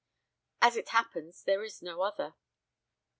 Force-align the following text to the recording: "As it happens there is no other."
"As 0.63 0.77
it 0.77 0.89
happens 0.89 1.43
there 1.43 1.61
is 1.63 1.83
no 1.83 2.01
other." 2.01 2.33